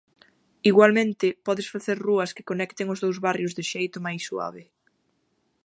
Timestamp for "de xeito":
3.57-3.97